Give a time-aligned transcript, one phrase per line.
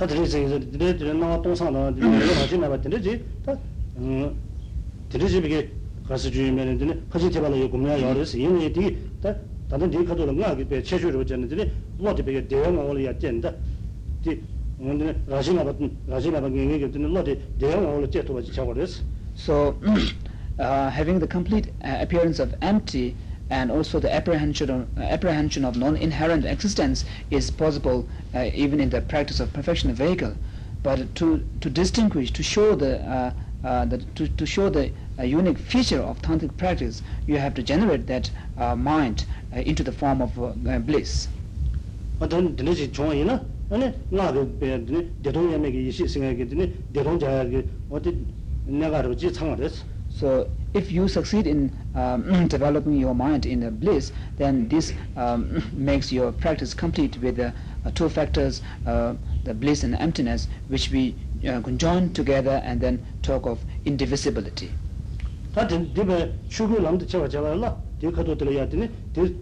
[0.00, 2.08] tā tirī sī tirī tirī nāwa tōng sāng nāwa tirī
[2.40, 3.56] hāchī nāwa tirī jī tā
[5.12, 5.60] tirī jī bīgī
[6.08, 8.70] gāsī jūyī mē rī tirī hāchī tibā nā yō gōmyā yā rī sī yīn yī
[8.72, 9.36] tī tā
[9.68, 11.68] tātā tī khā tō rā ngā kī bē chē shū rī bā chē nā tirī
[12.00, 13.52] lō tī bīgī dēyā ngā wā rī yā chē nā
[14.24, 14.40] tī
[15.28, 15.76] rāshī nāwa
[16.08, 18.40] rāshī nāwa ngī ngī kī tirī lō tī dēyā ngā wā rī chē tō bā
[18.40, 19.04] chī chā wā rī sī
[19.34, 19.76] So,
[20.58, 23.16] uh, having the complete uh, appearance of empty
[23.50, 28.90] and also the apprehension of, uh, apprehension of non-inherent existence is possible uh, even in
[28.90, 30.34] the practice of perfection of vehicle.
[30.82, 33.32] But to to distinguish to show the uh,
[33.64, 37.62] uh, the to to show the uh, unique feature of tantric practice you have to
[37.62, 41.28] generate that uh, mind uh, into the form of uh, uh, bliss
[42.18, 43.38] but then the is join na
[43.70, 44.44] ane na de
[44.78, 46.44] de de dong ya me gi shi singa gi
[46.92, 48.14] de dong ja gi o de
[48.66, 53.45] na ga ro ji chang res so if you succeed in um, developing your mind
[53.45, 57.53] in a bliss, then this um, makes your practice complete with the
[57.85, 61.15] uh, two factors, uh, the bliss and emptiness, which we
[61.47, 64.71] uh, conjoin together and then talk of indivisibility.
[65.55, 69.39] 다 디베 추구 남도 제가 제가라 디카도 들어야 되네 디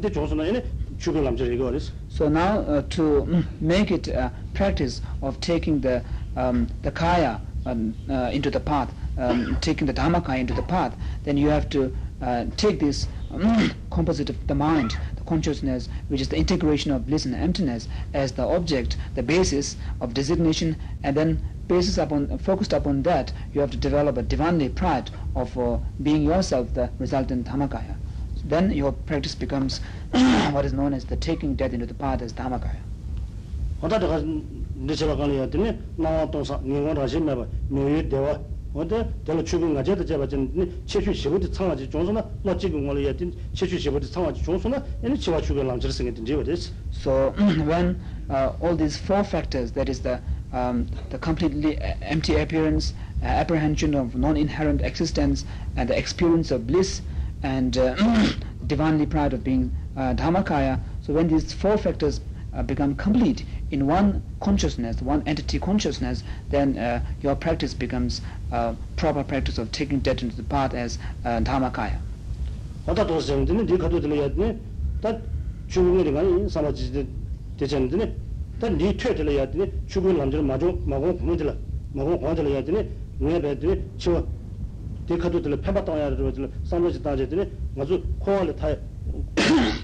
[2.30, 6.02] now uh, to mm, make it a practice of taking the
[6.38, 10.96] um, the kaya um, uh, into the path, um, taking the dhammakaya into the path,
[11.26, 16.22] then you have to uh, take this um, composite of the mind, the consciousness, which
[16.22, 21.18] is the integration of bliss and emptiness, as the object, the basis of designation, and
[21.18, 25.78] then basis upon focused upon that, you have to develop a divinely pride of uh,
[26.02, 27.96] being yourself the resultant dhammakaya.
[28.46, 29.82] then your practice becomes
[30.52, 32.80] what is known as the taking death into the path as dhammakaya.
[33.84, 34.08] Oda de
[34.78, 38.20] necheba kan ya dine na to sa ni ngo ra shin ba no yu de
[38.20, 38.38] wa
[38.76, 41.40] oda de lo chugu ga je de je ba jin ni che chu shi bu
[41.40, 43.78] de chang la ji zhong su na mo ji gung le ya din che chu
[43.80, 45.80] shi bu de chang la ji zhong su na ni chi wa chu ge lang
[45.80, 47.32] ji sing din je ba des so
[47.66, 50.22] when uh, all these four factors that is the
[50.54, 52.94] um, the completely uh, empty appearance
[53.24, 55.44] uh, apprehension of non inherent existence
[55.76, 57.02] and the experience of bliss
[57.43, 57.95] and uh,
[58.67, 60.81] divinely proud of being uh, dhammakaya.
[61.03, 62.21] So when these four factors
[62.53, 68.75] uh, become complete in one consciousness, one entity consciousness, then uh, your practice becomes uh,
[68.97, 72.01] proper practice of taking death into the path as uh, dhammakaya.
[72.87, 74.57] 어다 도서는데 네 가도 들어야 되네
[75.03, 75.19] 다
[75.67, 77.07] 추구는 이 사마지
[77.59, 78.15] 되잖는데
[78.61, 81.51] 다네 퇴 들어야 되네 추구 남절 마조 마고 구문들
[81.93, 82.89] 마고 구문들 되네
[83.19, 84.25] 내가 배드 저
[85.07, 88.75] 데카도 들어 패바다 해야 되는 사마지 다제더니 아주 코알을 타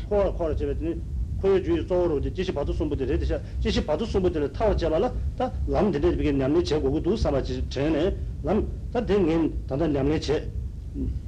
[0.09, 1.01] 코알 코알 제베더니
[1.41, 6.17] 코에 주의 소로 이제 지시 받을 손부들 해듯이 지시 받을 손부들 타워 잡아라 다 람들이
[6.17, 10.49] 비게 냠네 제고도 사마지 전에 람다 등인 단단 냠네 제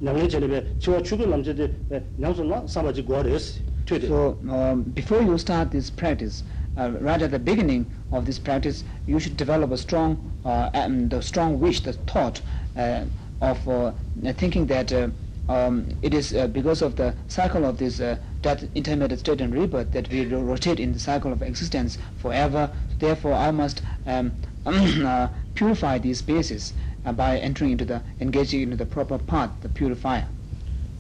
[0.01, 1.75] 냠네 제레베 저 추구 남제들
[2.17, 6.43] 냠선나 사마지 고아레스 퇴데 So um, before you start this practice,
[6.79, 11.09] uh, right at the beginning of this practice, you should develop a strong, uh, um,
[11.09, 12.41] the strong wish, the thought
[12.77, 13.05] uh,
[13.41, 13.93] of uh,
[14.37, 15.09] thinking that uh,
[15.49, 19.53] um, it is uh, because of the cycle of this uh, death, intermediate state and
[19.55, 22.71] rebirth that we ro- rotate in the cycle of existence forever.
[22.99, 24.33] Therefore, I must um,
[24.65, 26.73] uh, purify these spaces
[27.05, 30.25] uh, by entering into the, engaging into the proper path, the purifier.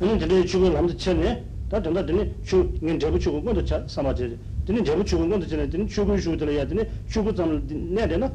[0.02, 4.36] 응 근데 추구 남도 쳤네 다 된다 되네 추 인간 제부 추구 건도 차 사마지
[4.66, 8.34] 되네 제부 추구 건도 전에 되네 추구 추구들 해야 되네 추구 잠을 내려나 되네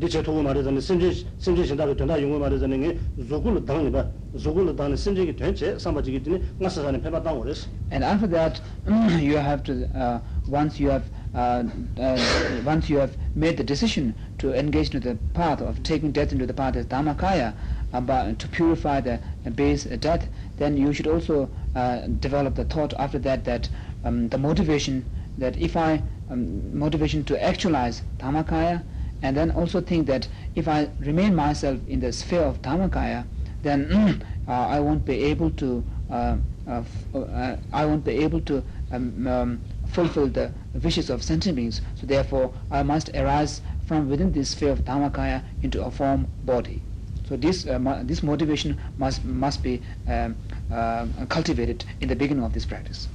[0.00, 2.98] 대체 도구 말하자면 신지 신지 신다고 된다 용어 말하자면 게
[3.28, 4.06] 조구를 당니 봐
[4.38, 8.60] 조구를 당니 신지기 된체 사마지기 되네 나사산에 패바 당 오래스 And after that,
[9.22, 11.04] you have to uh, once you have
[11.34, 11.62] uh,
[11.98, 12.18] uh,
[12.64, 16.46] once you have made the decision to engage into the path of taking death into
[16.46, 17.54] the path as dhammakaya,
[17.92, 19.20] uh, but to purify the
[19.54, 20.28] base uh, death,
[20.58, 23.68] then you should also uh, develop the thought after that that
[24.04, 25.04] um, the motivation
[25.38, 28.82] that if I um, motivation to actualize dhammakaya,
[29.21, 33.25] and then also think that if I remain myself in the sphere of dhammakaya,
[33.61, 36.37] then uh, I won't be able to uh,
[36.67, 36.83] uh,
[37.13, 40.51] uh, I won't be able to um, um, fulfill the
[40.83, 41.81] wishes of sentient beings.
[41.95, 46.81] So therefore, I must arise from within this sphere of dhammakaya into a form body.
[47.27, 50.35] So this uh, mo- this motivation must must be um,
[50.69, 53.07] uh, cultivated in the beginning of this practice.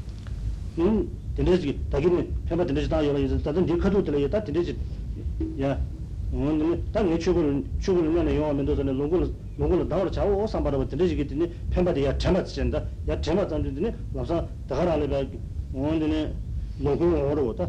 [5.59, 5.96] 응
[6.93, 7.17] tā nā
[9.56, 10.77] yōngā dāwar chāwā sāmbārā
[11.73, 15.21] pēmbā yā tēmā chēndā, yā tēmā rā lē bā
[17.38, 17.65] rō tā,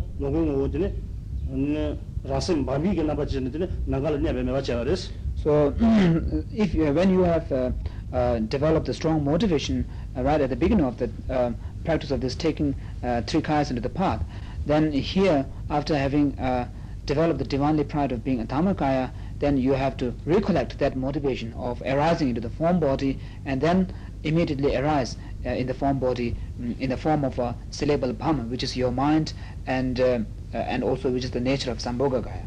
[3.87, 5.07] nā bā lā nyā bē mē bā chāwā rēs.
[5.43, 5.73] So,
[6.51, 7.71] if you, when you have uh,
[8.11, 9.85] uh, developed a strong motivation
[10.17, 11.51] uh, right at the beginning of the uh,
[11.85, 14.21] practice of this taking uh, three kinds into the path,
[14.65, 16.67] then here, after having uh,
[17.07, 19.09] develop the divinely pride of being a Dhammakaya,
[19.39, 23.89] then you have to recollect that motivation of arising into the form body and then
[24.23, 28.43] immediately arise uh, in the form body mm, in the form of a syllable bhama,
[28.43, 29.33] which is your mind
[29.65, 30.19] and uh,
[30.53, 32.43] uh and also which is the nature of Sambhoga Kaya.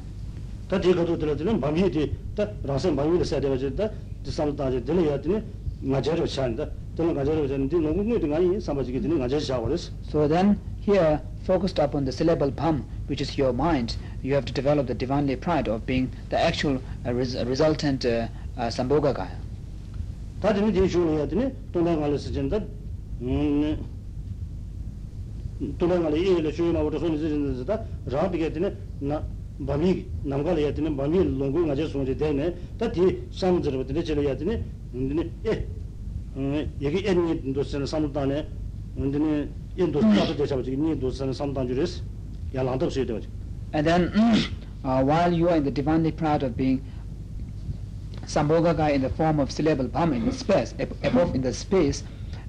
[10.02, 11.20] So then here
[11.50, 13.96] focused upon the syllable bham which is your mind.
[14.22, 18.04] You have to develop the divinely pride of being the actual uh, res uh, resultant
[18.06, 19.36] uh, uh, sambhoga kaya
[20.42, 22.58] tadi ni jishu ya dine tonga ngale sijin da
[25.78, 28.70] tonga ngale yi le shu na wata soni sijin da ra bi ge dine
[29.00, 29.20] na
[29.58, 33.82] bami namga le ya dine bami longu ngaje sonje de ne ta ti sam zirba
[33.82, 34.62] dine chele ya dine
[34.92, 35.66] dine e
[36.78, 38.46] yegi en ni dosene samudane
[38.94, 40.35] dine 이 되네 다디 삼즈를 되네 제를 해야 되네 근데 예 여기 애니 도스는 삼단에
[40.35, 42.01] 근데 인도 스타트 되셔 가지고 니 도스는 삼단 줄에서
[42.53, 43.27] 야랑도 쓰여 되죠
[43.73, 44.11] And then,
[44.85, 46.81] uh, while you are in the divinely proud of being
[48.25, 52.03] Sambhogakaya in the form of syllable bham in the space, ab- above in the space,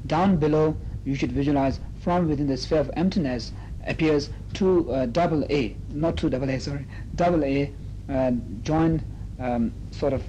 [0.07, 3.53] down below you should visualize from within the sphere of emptiness
[3.87, 7.73] appears two uh, double A, not two double A, sorry, double A
[8.09, 8.33] uh,
[8.63, 9.05] joined
[9.39, 10.23] um, sort of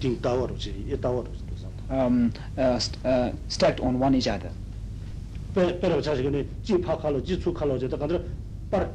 [0.00, 4.50] 딩 따와로 지 따와로 도삼 um, uh, st- uh, stacked on one each other.
[5.53, 8.21] pero cha shi ji pa kha lo ji chu kha lo je da ga de
[8.69, 8.89] par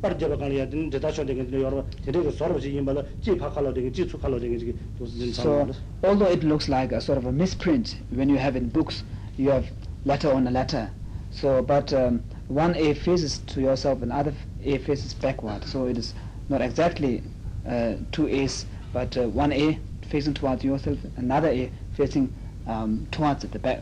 [0.00, 2.30] par je ba ga ya din de da sho de ge de yor de de
[2.32, 4.76] so ji yin la ji pa kha lo ji chu kha lo de ge ji
[4.96, 5.68] to sin So,
[6.02, 9.02] although it looks like a sort of a misprint when you have in books,
[9.36, 9.66] you have
[10.04, 10.90] letter on a letter.
[11.30, 14.32] So, but um, one A faces to yourself and other
[14.64, 15.64] A faces backward.
[15.64, 16.14] So it is
[16.48, 17.22] not exactly
[17.66, 22.32] uh, two A's, but uh, one A facing towards yourself, another A facing
[22.68, 23.80] um, towards the back,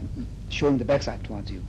[0.49, 1.63] showing the backside towards you.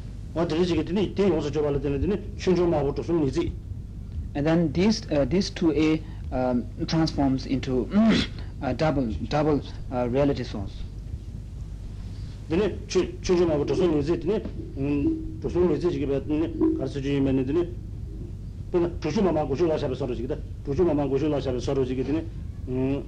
[4.35, 8.23] And then these, uh, these 2A um, transforms into a
[8.61, 9.61] uh, double, double
[9.91, 10.73] uh, reality source.
[12.49, 14.43] 드네 추주마고 도소니 제드네
[14.77, 17.67] 음 도소니 제지게 받네 가르쳐 주면 되네
[18.71, 22.23] 또 도소마마 고졸라 샵에 서로 지기다 도소마마 고졸라 샵에 서로 지게 되네
[22.69, 23.03] 음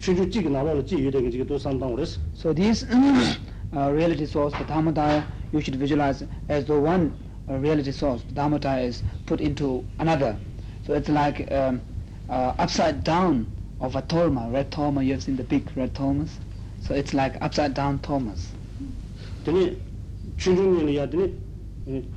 [0.00, 2.18] shunchu chigi nalala chi yudagi chigi to samtang uris.
[2.34, 2.84] So these
[3.76, 7.16] uh, reality source, the Dhammataya, you should visualize as though one
[7.48, 10.36] uh, reality source, the Dhammataya is put into another.
[10.86, 11.80] So it's like um,
[12.28, 13.50] uh, upside down
[13.80, 16.30] of a Tholma, red Tholma, you have seen the big red Tholmas.
[16.80, 18.48] So it's like upside down Tholmas.
[19.44, 19.76] Dini,
[20.36, 21.32] shunchu nili ya dini,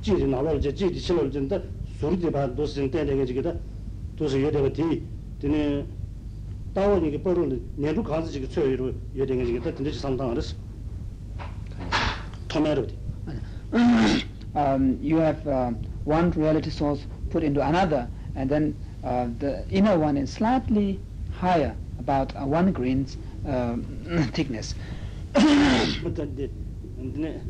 [0.02, 1.62] chigi nalala chi, chigi chilol jinda,
[2.00, 3.56] suri di bha dosi jinda,
[4.16, 5.06] dosi yudagi di,
[5.40, 5.84] dini,
[6.73, 10.55] 따오니 게 버를 내도 가서 지기 최유로 여대가 지기다 근데 상당 알았어
[12.47, 12.87] 토마로
[14.55, 19.97] um, you have um, one reality source put into another, and then uh, the inner
[19.97, 20.99] one is slightly
[21.31, 23.83] higher, about uh, one grain's um
[24.33, 24.75] thickness.
[25.33, 26.49] 근데
[26.95, 27.41] 근데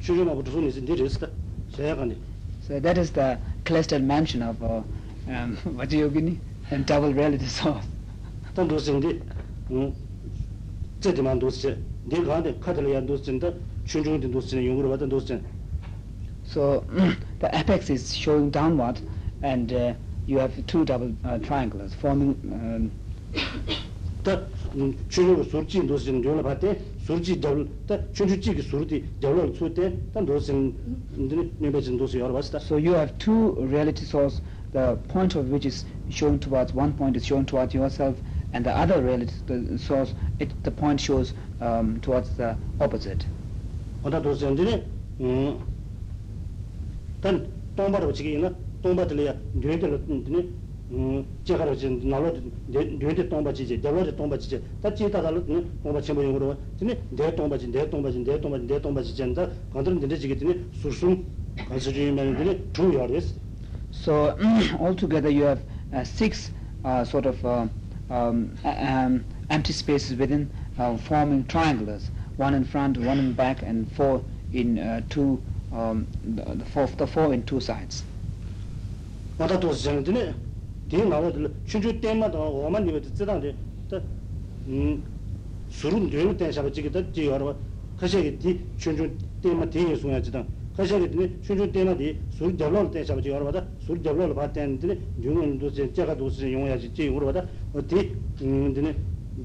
[0.00, 1.28] 춘중하고 도스는 이제 내렸다
[1.72, 2.16] 제가네
[2.62, 4.82] So that is the clustered mansion of uh,
[5.28, 6.38] um, Vajrayogini
[6.70, 7.86] and double reality source.
[8.54, 9.20] 단 도스인데
[9.70, 9.94] 음
[11.00, 13.54] 제대만 도스 내가 한테 카드를 도스인데
[13.84, 15.42] 춘중의 도스는 용으로 받은 도스는
[16.46, 16.84] So
[17.40, 19.00] the apex is showing downward,
[19.42, 19.94] and uh,
[20.26, 22.36] you have two double uh, triangles forming.
[22.44, 22.92] Um,
[24.22, 24.40] 다
[25.08, 30.74] 주로 수지 도스는 요를 봤대 수지 잡을 다 주주지 수르디 잡을 수때 단 도스는
[31.14, 34.40] 근데 네베진 도스 여러 봤다 so you have two reality source.
[34.71, 38.21] the point of which is shown towards one point is shown towards yourself
[38.53, 43.25] and the other relative source it the point shows um, towards the opposite.
[44.01, 44.83] What are those de
[47.21, 48.49] tan tomba ro chi na
[48.81, 49.87] tomba de ya de de
[50.89, 52.31] ne che ga ro zen na lo
[52.65, 55.63] de de tomba chi de lo de tomba chi ta chi ta da lo ne
[55.83, 58.65] tomba chi mo yo ro ne de tomba chi de tomba chi de tomba chi
[58.67, 61.25] de tomba chi zen da kan de de chi ge ne su su
[61.67, 63.35] kan su ji me de chu yo res
[64.09, 64.35] so
[64.79, 65.61] altogether you have
[65.93, 66.49] uh, six
[66.83, 67.67] uh, sort of uh,
[68.09, 70.49] um, um, empty spaces within
[70.79, 75.39] uh, forming triangles, one in front, one in back, and four in uh, two,
[75.71, 78.03] um, the, the, four, the four in two sides
[90.78, 92.10] 마다 도스 전에 뒤 나와들 춘주 때마다 오만 님이 듣다는데 음 수rum 되는 때 잡아
[92.10, 92.90] 지기다 지 여러 가시게 뒤 춘주 때마다 뒤에 소야지다 가시게 뒤 춘주 때마다 술 잡을
[92.90, 97.26] 때 잡아 지 여러 받아 술 잡을 봤다는데 중은 도스 제가 도스 용어야지 지 우리
[97.26, 98.96] 받아 어디 음 근데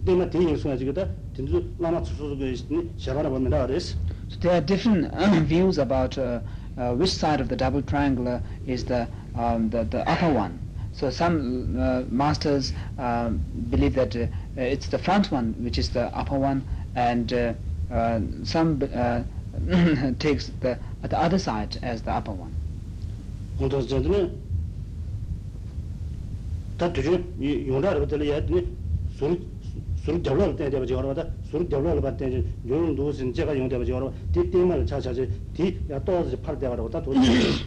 [0.06, 3.98] 데마 데인 소야 지거다 딘주 라마 추수가 있으니 샤바나 보면 알았어
[4.30, 6.40] So there are different uh, views about uh,
[6.78, 10.60] uh, which side of the double triangle is the, um, the the upper one.
[10.94, 13.30] So some uh, masters uh,
[13.72, 16.64] believe that uh, it's the front one which is the upper one,
[16.96, 17.54] and uh,
[17.92, 19.24] uh, some uh,
[20.20, 22.53] takes the at the other side as the upper one.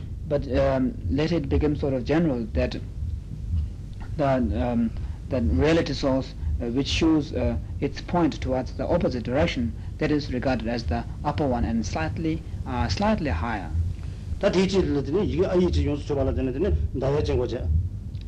[0.29, 2.75] But um, let it become sort of general that
[4.17, 4.91] the um,
[5.29, 10.33] that reality source uh, which shows uh, its point towards the opposite direction that is
[10.33, 13.69] regarded as the upper one and slightly uh, slightly higher.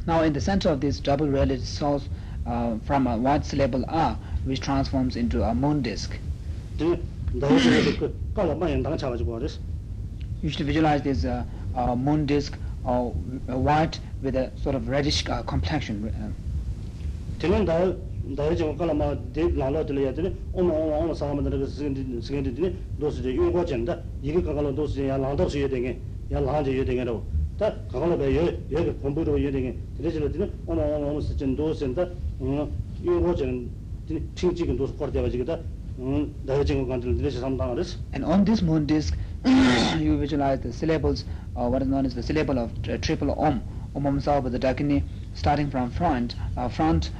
[0.07, 2.09] Now in the center of this double reality source
[2.45, 4.15] uh, from a white syllable A
[4.45, 6.17] which transforms into a moon disk.
[10.41, 11.43] you should visualize this uh,
[11.75, 13.13] uh, moon disk or
[13.49, 16.07] uh, white with a sort of reddish uh, complexion.
[16.07, 16.29] Uh,
[18.36, 22.74] 다 나야 지금 깔라 마데 나라 들려야 되니 어머 어머 어머 사람들 그 스겐디 스겐디니
[22.98, 26.00] 도스 이제 용거 된다 이게 가가로 도스 야 나도 수여 되게
[26.32, 27.22] 야 나한테 여 되게로
[27.58, 28.34] 다 가가로 배
[28.72, 32.08] 여기 공부로 여 되게 그래서 되니 어머 어머 어머 스진 도스인다
[32.40, 32.68] 어
[33.04, 33.68] 용거 된
[34.34, 35.58] 팅지근 도스 거대 가지고다
[35.98, 39.16] 음 나야 지금 간들 들으시 삼당하랬어 And on this moon disk,
[40.00, 43.62] you visualize the syllables, uh, what is known as the syllable of uh, triple Om,
[43.94, 45.04] Om Om Sao the Dakini,
[45.34, 47.12] starting from front, uh, front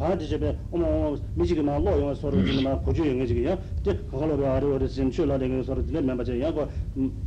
[0.00, 2.78] 바라봐 얘네 미지기 냠바 이나 바디 집에 어머 어머 미지기 나 로용 서로 되는 마
[2.78, 6.68] 고주 영어 지기야 데 그걸로 바로 어디 좀 출라 되는 서로 되는 멤버제 야고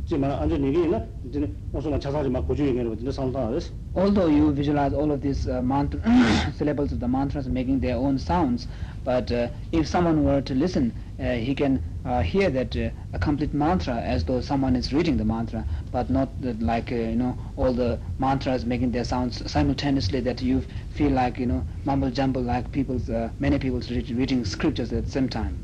[0.06, 5.10] 지만 안전 얘기나 이제 오소마 자사지 막 고주 영어로 되는 상당하랬어 Although you visualize all
[5.10, 6.00] of these uh, mantra
[6.54, 8.68] syllables of the mantras making their own sounds,
[9.04, 12.89] but uh, if someone were to listen, uh, uh, he can uh, hear that uh,
[13.13, 17.15] a complete mantra as though someone is reading the mantra, but not that, like, you
[17.15, 22.11] know, all the mantras making their sounds simultaneously that you feel like, you know, mumble
[22.11, 25.57] jumble like people's, many people's read, reading scriptures at the same time.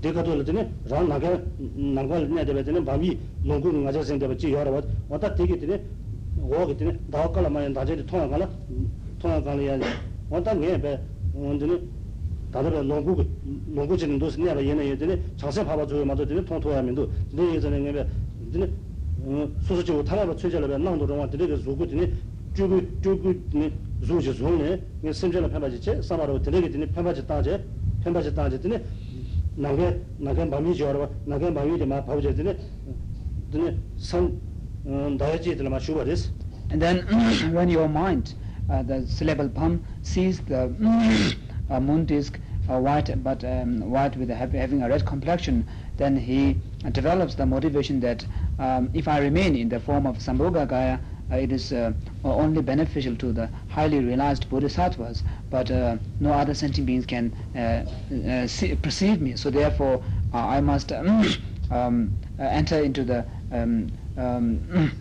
[0.00, 1.42] deka le tene rang nagya
[1.76, 5.80] nangwa le nade tene bami nongu ngaja sen de chi yara wat wata tege tene
[6.34, 8.48] wo ge tene dawa kala ma da je kala
[9.18, 9.78] thona kala ya
[10.28, 10.98] wata nge be
[11.34, 11.80] on tene
[12.56, 13.22] 다들 농구
[13.66, 18.06] 농구 지는 도스 내가 얘네 얘들이 자세 봐봐 줘요 맞아 되네 통통하면도 내 예전에 내가
[18.50, 18.64] 되네
[19.26, 22.10] 어 소소지 타라로 최절을 배 나도로 왔다 되게 주고 되네
[22.54, 23.70] 주고 주고 되네
[24.00, 24.80] 주지 좋네.
[25.02, 27.62] 내 심전에 편바지체 사마로 되게 되네 편바지 따제
[28.02, 28.82] 편바지 따제 되네
[29.56, 32.56] 나게 나게 밤이 저러 나게 밤이 마 파우제 되네
[33.52, 34.32] 되네 산
[35.18, 36.32] 다야지들 마 슈바데스.
[36.72, 37.04] And then
[37.54, 38.34] when your mind,
[38.70, 40.72] uh, the syllable pam, sees the
[41.70, 45.64] uh, moon disk white, but um, white with a, hav- having a red complexion,
[45.96, 46.56] then he
[46.92, 48.26] develops the motivation that
[48.58, 51.92] um, if I remain in the form of Sambhoga Kaya, uh, it is uh,
[52.24, 57.82] only beneficial to the highly realized bodhisattvas, but uh, no other sentient beings can uh,
[58.28, 59.36] uh, see, perceive me.
[59.36, 60.92] So therefore, I must
[61.70, 64.92] um, enter into the um, um,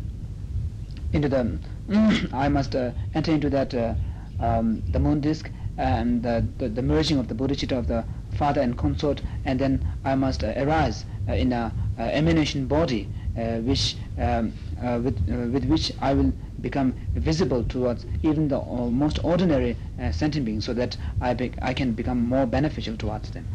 [1.13, 1.59] into the
[2.33, 2.75] I must
[3.13, 3.97] enter into that
[4.39, 8.61] um, the moon disk and the, the, the merging of the bodhicitta of the father
[8.61, 13.57] and consort and then I must uh, arise uh, in a uh, emanation body uh,
[13.59, 18.89] which um, uh, with, uh, with which I will become visible towards even the uh,
[18.89, 23.29] most ordinary uh, sentient beings so that I, be I can become more beneficial towards
[23.31, 23.45] them.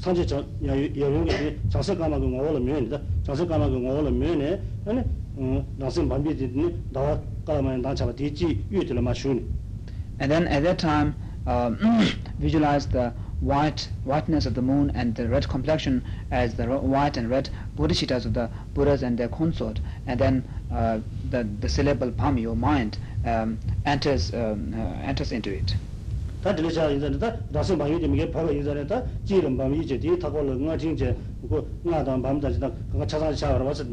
[0.00, 0.26] 산제
[0.64, 5.04] 여용이 자세 면이다 자세 면에 아니
[5.76, 6.08] 나선
[8.16, 9.44] 되지 유들 마슈니
[10.20, 11.14] and then at that time
[11.46, 11.70] uh,
[12.38, 17.30] visualize the white whiteness of the moon and the red complexion as the white and
[17.30, 19.80] red bodhicittas of the buddhas and their consort.
[20.06, 25.50] And then uh, the the syllable pam your mind um, enters um, uh, enters into
[25.50, 25.74] it.
[26.41, 31.15] 다 들으자 인자다 나선 방이 되게 바로 인자다 지름 밤이 이제 뒤 타고 응아 진제
[31.49, 33.83] 그 응아다 밤다지다 그가 차상 차로 와서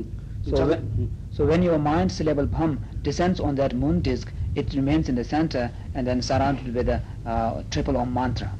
[0.44, 5.08] So when, so when your mind syllable pam descends on that moon disk, it remains
[5.08, 8.50] in the center and then surrounded with a uh, triple om mantra.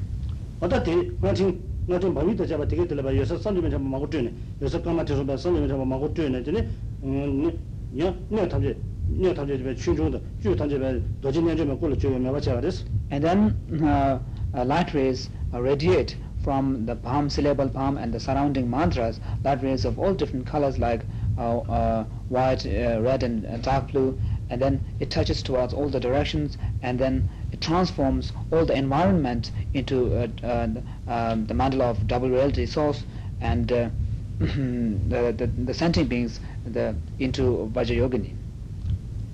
[0.61, 4.31] 어다 대 그냥 nga 좀 많이 더 잡아 되게 들어봐 여섯 선주면 잡아 먹고 뛰네
[4.61, 6.69] 여섯 까마 돼서 봐 선주면 잡아 먹고 뛰네 되네
[7.03, 7.51] 음야
[7.91, 8.77] 네 탐제 네 탐제
[9.10, 12.60] nyo tangche jibe chun chung da, chu tangche jibe doji nyan jibe kula mewa chewa
[12.60, 12.84] desu.
[13.10, 14.18] And then uh,
[14.54, 19.62] uh, light rays uh, radiate from the bham syllable bham and the surrounding mantras, light
[19.62, 21.02] rays of all different colors like
[21.38, 24.18] uh, uh white, uh, red and dark blue,
[24.50, 29.50] and then it touches towards all the directions and then it transforms all the environment
[29.74, 33.04] into the um, mandala of double reality source
[33.40, 33.68] and
[34.38, 38.34] the, the, the sentient beings the, into Vajrayogini.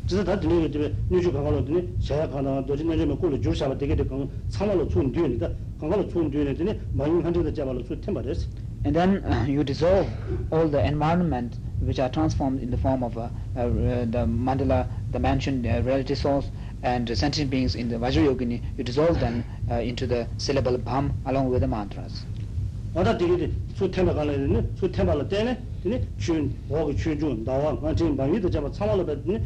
[0.08, 3.96] 진짜 다 들리게 되면 뉴주 강가로 되네 제가 가나 도진 년주면 꼴로 줄 잡아 되게
[3.96, 8.48] 되고 상말로 추운 뒤에니까 강가로 추운 뒤에 되네 많이 한적도 잡아로 추 템바 됐어
[8.86, 10.08] and then uh, you dissolve
[10.52, 13.68] all the environment which are transformed in the form of uh, uh,
[14.10, 16.50] the mandala, the mansion, uh, reality source,
[16.84, 21.12] and uh, sentient beings in the Vajrayogini, you dissolve them uh, into the syllable Bham
[21.26, 22.24] along with the mantras.
[22.94, 28.50] 와다 되게 수 템바 가는 수 템바로 때네 되네 춘 오기 춘중 나와 완전 방위도
[28.50, 29.42] 잡아 상말로 받네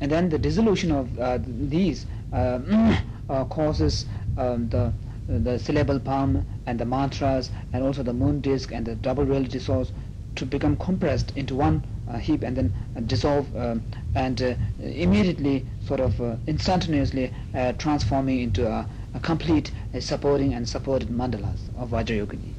[0.00, 1.38] and then the dissolution of uh,
[1.70, 2.98] these uh, mm,
[3.28, 4.92] uh, causes um, the
[5.28, 9.58] the syllable bham and the mantras and also the moon disk and the double reality
[9.58, 9.92] source
[10.36, 13.82] to become compressed into one uh, heap and then uh, dissolve um,
[14.14, 18.86] and uh, immediately sort of uh, instantaneously uh, transforming into a
[19.20, 22.52] complete supporting and supported mandalas of Vajrayogini.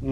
[0.00, 0.06] So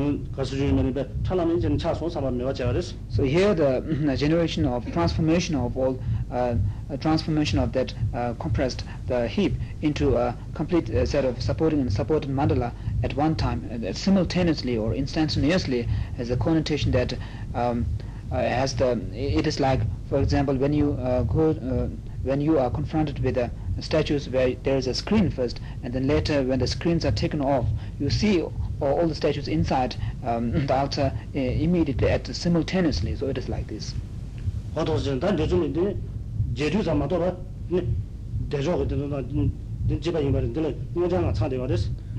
[3.22, 6.56] here the generation of transformation of all uh,
[7.00, 11.92] transformation of that uh, compressed the heap into a complete uh, set of supporting and
[11.92, 12.72] supported mandala
[13.04, 17.16] at one time simultaneously or instantaneously has a connotation that
[17.54, 17.86] um,
[18.32, 21.86] uh, has the it is like for example when you uh, go uh,
[22.22, 26.06] when you are confronted with a statues where there is a screen first and then
[26.06, 27.66] later when the screens are taken off
[27.98, 33.28] you see all, all the statues inside um, the altar uh, immediately at simultaneously so
[33.28, 33.94] it is like this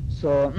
[0.10, 0.52] so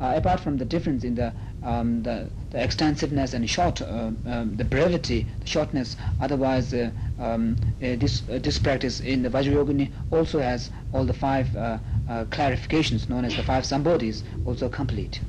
[0.00, 1.32] uh, apart from the difference in the
[1.64, 5.96] um, the, the extensiveness and short, uh, um, the brevity, the shortness.
[6.20, 11.14] Otherwise, uh, um, uh, this uh, this practice in the Vajrayogini also has all the
[11.14, 15.20] five uh, uh, clarifications known as the five sambodhis also complete.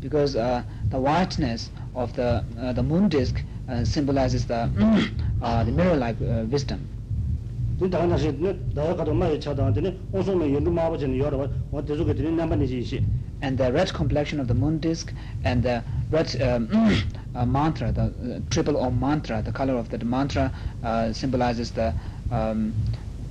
[0.00, 3.42] Because the whiteness of the the moon disk
[3.84, 4.68] symbolizes the
[5.40, 6.16] the mirror-like
[6.50, 6.80] wisdom.
[7.78, 8.32] 된 다른 다시
[8.74, 13.04] 나야 가도 마이 차다한테는 오소면 열로 마버지는 여러 와 대속에 드린 남반이지
[13.40, 15.14] and the red complexion of the moon disk
[15.46, 16.66] and the red um,
[17.38, 20.50] uh, mantra the uh, triple om mantra the color of the mantra
[20.82, 21.94] uh, symbolizes the
[22.32, 22.74] um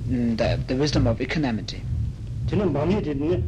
[0.08, 1.82] the, the wisdom of equanimity.
[2.48, 3.44] 저는 마음이 되는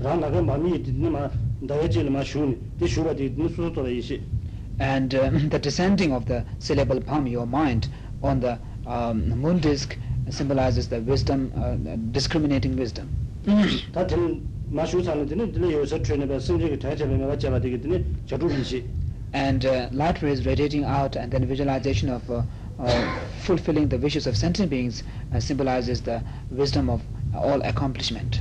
[0.00, 1.30] 라나가 마음이 되는 마
[1.68, 4.20] 다야질 마 슈니 이 슈가 되는 수도라 이시
[4.80, 7.88] and uh, the descending of the syllable bham your mind
[8.20, 9.96] on the um, moon disk
[10.30, 13.08] symbolizes the wisdom, uh, the discriminating wisdom.
[13.46, 13.92] Mm-hmm.
[19.32, 22.42] and uh, light rays radiating out and then visualization of uh,
[22.78, 25.02] uh fulfilling the wishes of sentient beings
[25.34, 27.02] uh, symbolizes the wisdom of
[27.34, 28.40] all accomplishment.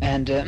[0.00, 0.44] And uh,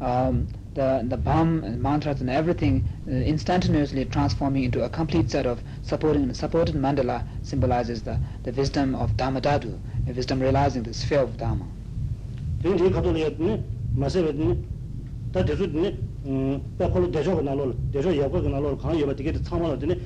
[0.00, 5.60] um, the, the Bham mantras and everything uh, instantaneously transforming into a complete set of
[5.82, 11.36] supporting supported mandala symbolizes the, the wisdom of Dhammadadu, the wisdom realizing the sphere of
[11.36, 11.66] Dhamma.
[15.32, 15.72] tā tā nā
[17.42, 17.64] nā
[19.80, 19.96] tā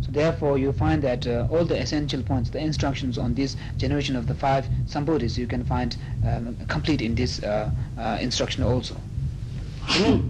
[0.00, 4.16] so therefore, you find that uh, all the essential points, the instructions on this generation
[4.16, 8.96] of the five sambodhis, you can find um, complete in this uh, uh, instruction also.